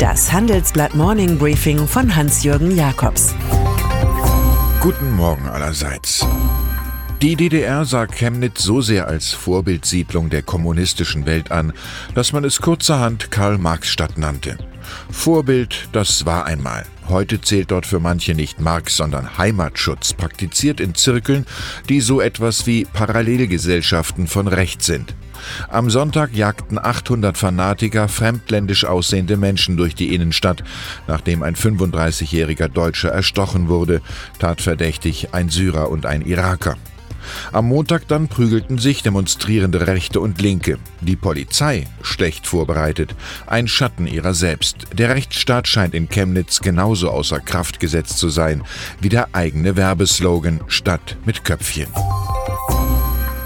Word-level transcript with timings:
Das 0.00 0.32
Handelsblatt 0.32 0.94
Morning 0.94 1.36
Briefing 1.36 1.86
von 1.86 2.16
Hans-Jürgen 2.16 2.74
Jakobs. 2.74 3.34
Guten 4.80 5.14
Morgen 5.14 5.46
allerseits. 5.46 6.26
Die 7.20 7.36
DDR 7.36 7.84
sah 7.84 8.06
Chemnitz 8.06 8.62
so 8.62 8.80
sehr 8.80 9.08
als 9.08 9.34
Vorbildsiedlung 9.34 10.30
der 10.30 10.40
kommunistischen 10.40 11.26
Welt 11.26 11.50
an, 11.50 11.74
dass 12.14 12.32
man 12.32 12.44
es 12.44 12.62
kurzerhand 12.62 13.30
Karl-Marx-Stadt 13.30 14.16
nannte. 14.16 14.56
Vorbild, 15.10 15.90
das 15.92 16.24
war 16.24 16.46
einmal. 16.46 16.86
Heute 17.10 17.42
zählt 17.42 17.70
dort 17.70 17.84
für 17.84 18.00
manche 18.00 18.34
nicht 18.34 18.58
Marx, 18.58 18.96
sondern 18.96 19.36
Heimatschutz, 19.36 20.14
praktiziert 20.14 20.80
in 20.80 20.94
Zirkeln, 20.94 21.44
die 21.90 22.00
so 22.00 22.22
etwas 22.22 22.66
wie 22.66 22.86
Parallelgesellschaften 22.86 24.28
von 24.28 24.48
Recht 24.48 24.82
sind. 24.82 25.14
Am 25.68 25.90
Sonntag 25.90 26.34
jagten 26.34 26.78
800 26.78 27.36
Fanatiker 27.36 28.08
fremdländisch 28.08 28.84
aussehende 28.84 29.36
Menschen 29.36 29.76
durch 29.76 29.94
die 29.94 30.14
Innenstadt, 30.14 30.62
nachdem 31.06 31.42
ein 31.42 31.56
35-jähriger 31.56 32.68
Deutscher 32.68 33.10
erstochen 33.10 33.68
wurde, 33.68 34.00
tatverdächtig 34.38 35.34
ein 35.34 35.48
Syrer 35.48 35.90
und 35.90 36.06
ein 36.06 36.22
Iraker. 36.22 36.76
Am 37.52 37.66
Montag 37.66 38.08
dann 38.08 38.28
prügelten 38.28 38.78
sich 38.78 39.02
demonstrierende 39.02 39.86
Rechte 39.86 40.20
und 40.20 40.40
Linke. 40.40 40.78
Die 41.00 41.16
Polizei 41.16 41.86
schlecht 42.02 42.46
vorbereitet, 42.46 43.14
ein 43.46 43.68
Schatten 43.68 44.06
ihrer 44.06 44.34
selbst. 44.34 44.86
Der 44.92 45.10
Rechtsstaat 45.10 45.68
scheint 45.68 45.94
in 45.94 46.08
Chemnitz 46.08 46.60
genauso 46.60 47.10
außer 47.10 47.40
Kraft 47.40 47.80
gesetzt 47.80 48.18
zu 48.18 48.28
sein 48.28 48.62
wie 49.00 49.08
der 49.08 49.28
eigene 49.34 49.76
Werbeslogan 49.76 50.60
Stadt 50.68 51.16
mit 51.24 51.44
Köpfchen. 51.44 51.88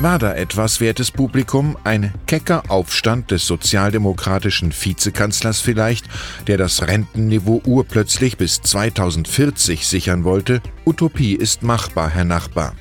War 0.01 0.19
da 0.19 0.35
etwas 0.35 0.81
wertes 0.81 1.13
Publikum? 1.13 1.79
Ein 1.85 2.13
kecker 2.27 2.65
Aufstand 2.69 3.31
des 3.31 3.47
sozialdemokratischen 3.47 4.73
Vizekanzlers 4.73 5.61
vielleicht, 5.61 6.07
der 6.47 6.59
das 6.59 6.83
Rentenniveau 6.83 7.63
urplötzlich 7.65 8.37
bis 8.37 8.61
2040 8.61 9.87
sichern 9.87 10.25
wollte? 10.25 10.61
Utopie 10.85 11.35
ist 11.35 11.63
machbar, 11.63 12.11
Herr 12.11 12.25
Nachbar. 12.25 12.75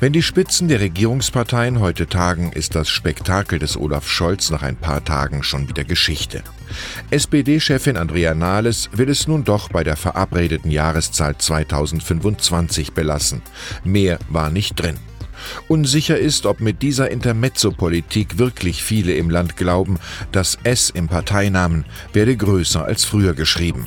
Wenn 0.00 0.12
die 0.12 0.22
Spitzen 0.22 0.66
der 0.66 0.80
Regierungsparteien 0.80 1.78
heute 1.78 2.08
tagen, 2.08 2.50
ist 2.52 2.74
das 2.74 2.88
Spektakel 2.90 3.60
des 3.60 3.76
Olaf 3.76 4.08
Scholz 4.08 4.50
nach 4.50 4.62
ein 4.62 4.76
paar 4.76 5.04
Tagen 5.04 5.44
schon 5.44 5.68
wieder 5.68 5.84
Geschichte. 5.84 6.42
SPD-Chefin 7.10 7.96
Andrea 7.96 8.34
Nahles 8.34 8.90
will 8.92 9.08
es 9.08 9.28
nun 9.28 9.44
doch 9.44 9.68
bei 9.68 9.84
der 9.84 9.96
verabredeten 9.96 10.72
Jahreszahl 10.72 11.38
2025 11.38 12.92
belassen. 12.92 13.40
Mehr 13.84 14.18
war 14.28 14.50
nicht 14.50 14.74
drin. 14.80 14.96
Unsicher 15.68 16.18
ist, 16.18 16.46
ob 16.46 16.60
mit 16.60 16.82
dieser 16.82 17.10
Intermezzo-Politik 17.10 18.38
wirklich 18.38 18.82
viele 18.82 19.14
im 19.14 19.30
Land 19.30 19.56
glauben, 19.56 19.98
das 20.32 20.58
S 20.64 20.90
im 20.90 21.08
Parteinamen 21.08 21.84
werde 22.12 22.36
größer 22.36 22.84
als 22.84 23.04
früher 23.04 23.34
geschrieben. 23.34 23.86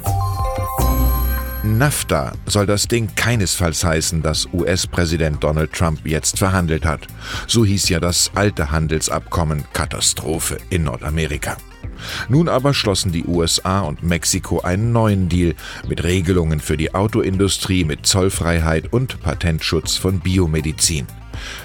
NAFTA 1.64 2.34
soll 2.46 2.66
das 2.66 2.90
Ding 2.90 3.10
keinesfalls 3.16 3.86
heißen, 3.86 4.22
das 4.22 4.50
US-Präsident 4.52 5.42
Donald 5.42 5.72
Trump 5.72 6.06
jetzt 6.06 6.38
verhandelt 6.38 6.86
hat. 6.86 7.08
So 7.48 7.64
hieß 7.64 7.88
ja 7.88 8.02
das 8.02 8.32
alte 8.36 8.72
Handelsabkommen 8.72 9.64
Katastrophe 9.72 10.58
in 10.70 10.84
Nordamerika. 10.84 11.56
Nun 12.28 12.50
aber 12.50 12.74
schlossen 12.74 13.14
die 13.14 13.24
USA 13.24 13.80
und 13.80 14.04
Mexiko 14.04 14.60
einen 14.60 14.92
neuen 14.92 15.30
Deal 15.30 15.56
mit 15.88 16.04
Regelungen 16.04 16.60
für 16.60 16.76
die 16.76 16.94
Autoindustrie, 16.94 17.86
mit 17.86 18.06
Zollfreiheit 18.06 18.92
und 18.92 19.22
Patentschutz 19.22 19.96
von 19.96 20.20
Biomedizin. 20.20 21.08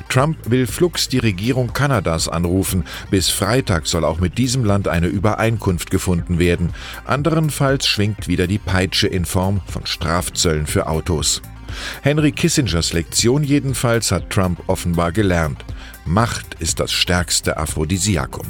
Trump 0.08 0.38
will 0.46 0.66
flugs 0.66 1.08
die 1.08 1.18
Regierung 1.18 1.72
Kanadas 1.72 2.28
anrufen. 2.28 2.84
Bis 3.10 3.28
Freitag 3.28 3.86
soll 3.86 4.04
auch 4.04 4.20
mit 4.20 4.38
diesem 4.38 4.64
Land 4.64 4.88
eine 4.88 5.06
Übereinkunft 5.06 5.90
gefunden 5.90 6.38
werden. 6.38 6.72
Anderenfalls 7.04 7.86
schwingt 7.86 8.28
wieder 8.28 8.46
die 8.46 8.58
Peitsche 8.58 9.06
in 9.06 9.24
Form 9.24 9.60
von 9.66 9.86
Strafzöllen 9.86 10.66
für 10.66 10.86
Autos. 10.86 11.42
Henry 12.02 12.32
Kissingers 12.32 12.92
Lektion 12.92 13.44
jedenfalls 13.44 14.10
hat 14.10 14.30
Trump 14.30 14.62
offenbar 14.66 15.12
gelernt. 15.12 15.64
Macht 16.06 16.54
ist 16.58 16.80
das 16.80 16.92
stärkste 16.92 17.58
Aphrodisiakum. 17.58 18.46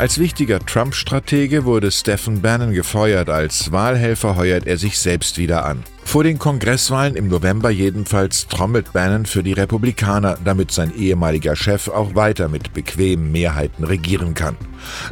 Als 0.00 0.18
wichtiger 0.18 0.60
Trump-Stratege 0.60 1.66
wurde 1.66 1.90
Stephen 1.90 2.40
Bannon 2.40 2.72
gefeuert. 2.72 3.28
Als 3.28 3.70
Wahlhelfer 3.70 4.34
heuert 4.34 4.66
er 4.66 4.78
sich 4.78 4.98
selbst 4.98 5.36
wieder 5.36 5.66
an. 5.66 5.84
Vor 6.04 6.24
den 6.24 6.38
Kongresswahlen 6.38 7.16
im 7.16 7.28
November 7.28 7.68
jedenfalls 7.68 8.48
trommelt 8.48 8.94
Bannon 8.94 9.26
für 9.26 9.42
die 9.42 9.52
Republikaner, 9.52 10.38
damit 10.42 10.70
sein 10.70 10.96
ehemaliger 10.96 11.54
Chef 11.54 11.88
auch 11.88 12.14
weiter 12.14 12.48
mit 12.48 12.72
bequemen 12.72 13.30
Mehrheiten 13.30 13.84
regieren 13.84 14.32
kann. 14.32 14.56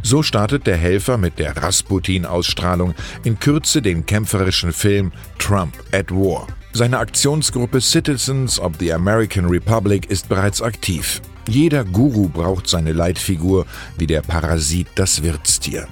So 0.02 0.22
startet 0.22 0.66
der 0.66 0.78
Helfer 0.78 1.18
mit 1.18 1.38
der 1.38 1.54
Rasputin-Ausstrahlung 1.58 2.94
in 3.24 3.38
Kürze 3.38 3.82
den 3.82 4.06
kämpferischen 4.06 4.72
Film 4.72 5.12
Trump 5.38 5.74
at 5.92 6.10
War. 6.10 6.46
Seine 6.72 6.96
Aktionsgruppe 6.96 7.82
Citizens 7.82 8.58
of 8.58 8.72
the 8.80 8.94
American 8.94 9.50
Republic 9.50 10.10
ist 10.10 10.30
bereits 10.30 10.62
aktiv. 10.62 11.20
Jeder 11.48 11.82
Guru 11.82 12.28
braucht 12.28 12.68
seine 12.68 12.92
Leitfigur, 12.92 13.64
wie 13.96 14.06
der 14.06 14.20
Parasit 14.20 14.88
das 14.96 15.22
Wirtstier. 15.22 15.88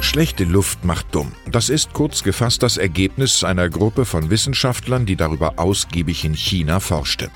Schlechte 0.00 0.44
Luft 0.44 0.84
macht 0.84 1.14
dumm. 1.14 1.32
Das 1.50 1.68
ist 1.68 1.92
kurz 1.92 2.22
gefasst 2.22 2.62
das 2.62 2.76
Ergebnis 2.76 3.44
einer 3.44 3.68
Gruppe 3.68 4.04
von 4.04 4.30
Wissenschaftlern, 4.30 5.06
die 5.06 5.16
darüber 5.16 5.54
ausgiebig 5.58 6.24
in 6.24 6.34
China 6.34 6.80
forschte. 6.80 7.30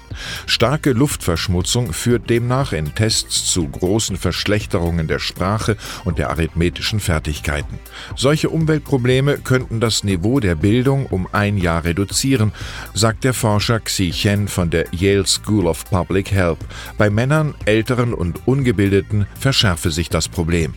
Starke 0.46 0.92
Luftverschmutzung 0.92 1.92
führt 1.92 2.30
demnach 2.30 2.72
in 2.72 2.94
Tests 2.94 3.50
zu 3.50 3.68
großen 3.68 4.16
Verschlechterungen 4.16 5.08
der 5.08 5.18
Sprache 5.18 5.76
und 6.04 6.18
der 6.18 6.30
arithmetischen 6.30 7.00
Fertigkeiten. 7.00 7.78
Solche 8.16 8.50
Umweltprobleme 8.50 9.38
könnten 9.38 9.80
das 9.80 10.04
Niveau 10.04 10.40
der 10.40 10.54
Bildung 10.54 11.06
um 11.06 11.28
ein 11.32 11.58
Jahr 11.58 11.84
reduzieren, 11.84 12.52
sagt 12.94 13.24
der 13.24 13.34
Forscher 13.34 13.80
Xi 13.80 14.10
Chen 14.10 14.48
von 14.48 14.70
der 14.70 14.86
Yale 14.92 15.26
School 15.26 15.66
of 15.66 15.84
Public 15.86 16.30
Health. 16.30 16.58
Bei 16.98 17.10
Männern, 17.10 17.54
Älteren 17.64 18.14
und 18.14 18.46
Ungebildeten 18.46 19.26
verschärfe 19.38 19.90
sich 19.90 20.08
das 20.08 20.28
Problem. 20.28 20.74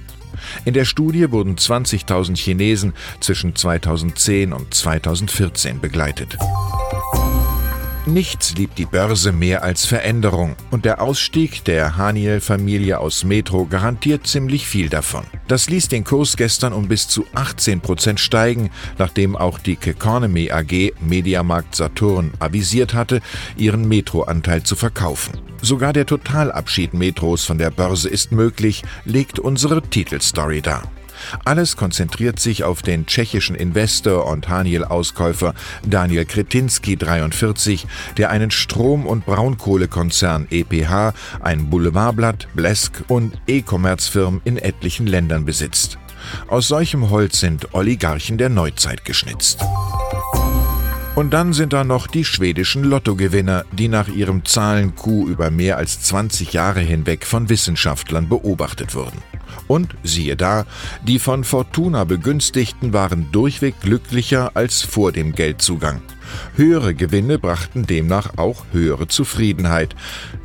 In 0.65 0.73
der 0.73 0.85
Studie 0.85 1.31
wurden 1.31 1.55
20.000 1.55 2.37
Chinesen 2.37 2.93
zwischen 3.19 3.55
2010 3.55 4.53
und 4.53 4.73
2014 4.73 5.79
begleitet. 5.79 6.37
Nichts 8.05 8.53
liebt 8.55 8.77
die 8.79 8.85
Börse 8.85 9.31
mehr 9.31 9.63
als 9.63 9.85
Veränderung 9.85 10.57
und 10.71 10.83
der 10.83 11.01
Ausstieg 11.01 11.63
der 11.63 11.95
Haniel-Familie 11.95 12.99
aus 12.99 13.23
Metro 13.23 13.65
garantiert 13.65 14.27
ziemlich 14.27 14.67
viel 14.67 14.89
davon. 14.89 15.23
Das 15.47 15.69
ließ 15.69 15.87
den 15.87 16.03
Kurs 16.03 16.35
gestern 16.35 16.73
um 16.73 16.89
bis 16.89 17.07
zu 17.07 17.25
18 17.33 17.79
Prozent 17.79 18.19
steigen, 18.19 18.71
nachdem 18.97 19.37
auch 19.37 19.57
die 19.57 19.77
Keconomy 19.77 20.51
AG 20.51 20.91
Mediamarkt 20.99 21.75
Saturn 21.75 22.33
avisiert 22.39 22.93
hatte, 22.93 23.21
ihren 23.55 23.87
Metro-Anteil 23.87 24.63
zu 24.63 24.75
verkaufen. 24.75 25.39
Sogar 25.61 25.93
der 25.93 26.05
Totalabschied 26.05 26.93
Metros 26.93 27.45
von 27.45 27.57
der 27.57 27.71
Börse 27.71 28.09
ist 28.09 28.33
möglich, 28.33 28.83
legt 29.05 29.39
unsere 29.39 29.81
Titelstory 29.81 30.61
dar. 30.61 30.91
Alles 31.45 31.77
konzentriert 31.77 32.39
sich 32.39 32.63
auf 32.63 32.81
den 32.81 33.05
tschechischen 33.05 33.55
Investor 33.55 34.25
und 34.27 34.49
Haniel-Auskäufer 34.49 35.53
Daniel 35.85 36.25
Kretinski 36.25 36.97
43, 36.97 37.87
der 38.17 38.29
einen 38.29 38.51
Strom- 38.51 39.05
und 39.05 39.25
Braunkohlekonzern 39.25 40.47
EPH, 40.49 41.13
ein 41.41 41.69
Boulevardblatt, 41.69 42.47
Blesk 42.53 43.03
und 43.07 43.39
E-Commerce-Firmen 43.47 44.41
in 44.43 44.57
etlichen 44.57 45.07
Ländern 45.07 45.45
besitzt. 45.45 45.97
Aus 46.47 46.67
solchem 46.67 47.09
Holz 47.09 47.39
sind 47.39 47.73
Oligarchen 47.73 48.37
der 48.37 48.49
Neuzeit 48.49 49.05
geschnitzt. 49.05 49.63
Und 51.15 51.31
dann 51.31 51.53
sind 51.53 51.73
da 51.73 51.83
noch 51.83 52.07
die 52.07 52.25
schwedischen 52.25 52.83
Lottogewinner, 52.83 53.65
die 53.71 53.87
nach 53.87 54.07
ihrem 54.07 54.45
Zahlenkuh 54.45 55.27
über 55.27 55.51
mehr 55.51 55.77
als 55.77 56.01
20 56.01 56.53
Jahre 56.53 56.79
hinweg 56.79 57.25
von 57.25 57.49
Wissenschaftlern 57.49 58.29
beobachtet 58.29 58.95
wurden. 58.95 59.21
Und 59.67 59.95
siehe 60.03 60.35
da, 60.35 60.65
die 61.05 61.19
von 61.19 61.43
Fortuna 61.43 62.03
begünstigten 62.03 62.93
waren 62.93 63.31
durchweg 63.31 63.79
glücklicher 63.81 64.51
als 64.55 64.81
vor 64.81 65.11
dem 65.11 65.33
Geldzugang. 65.33 66.01
Höhere 66.55 66.93
Gewinne 66.93 67.39
brachten 67.39 67.85
demnach 67.85 68.37
auch 68.37 68.65
höhere 68.71 69.07
Zufriedenheit. 69.07 69.95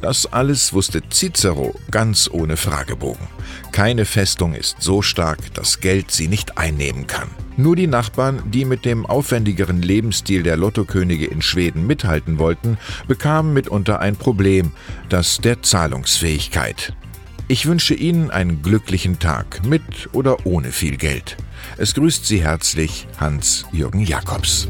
Das 0.01 0.27
alles 0.33 0.73
wusste 0.73 1.03
Cicero 1.11 1.75
ganz 1.91 2.29
ohne 2.33 2.57
Fragebogen. 2.57 3.27
Keine 3.73 4.05
Festung 4.05 4.55
ist 4.55 4.77
so 4.81 5.03
stark, 5.03 5.55
dass 5.55 5.81
Geld 5.81 6.11
sie 6.11 6.29
nicht 6.29 6.59
einnehmen 6.59 7.07
kann. 7.07 7.29
Nur 7.57 7.77
die 7.77 7.87
Nachbarn, 7.87 8.43
die 8.51 8.65
mit 8.65 8.85
dem 8.85 9.05
aufwendigeren 9.05 9.83
Lebensstil 9.83 10.43
der 10.43 10.57
Lottokönige 10.57 11.27
in 11.27 11.43
Schweden 11.43 11.87
mithalten 11.87 12.39
wollten, 12.39 12.79
bekamen 13.09 13.53
mitunter 13.53 14.01
ein 14.01 14.17
Problem, 14.17 14.73
das 15.09 15.39
der 15.39 15.63
Zahlungsfähigkeit. 15.63 16.95
Ich 17.51 17.65
wünsche 17.65 17.95
Ihnen 17.95 18.31
einen 18.31 18.61
glücklichen 18.61 19.19
Tag 19.21 19.65
mit 19.65 20.11
oder 20.13 20.45
ohne 20.45 20.71
viel 20.71 20.99
Geld. 20.99 21.39
Es 21.79 21.95
grüßt 21.95 22.27
Sie 22.27 22.43
herzlich 22.43 23.07
Hans-Jürgen 23.19 24.05
Jakobs. 24.05 24.69